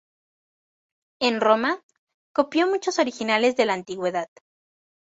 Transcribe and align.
En 1.19 1.39
Roma, 1.39 1.79
copió 2.33 2.65
muchos 2.65 2.97
originales 2.97 3.55
de 3.55 3.67
la 3.67 3.73
antigüedad. 3.75 4.29